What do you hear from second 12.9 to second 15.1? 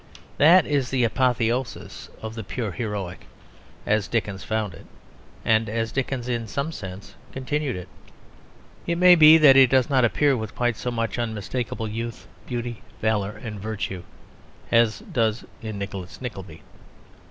valour, and virtue as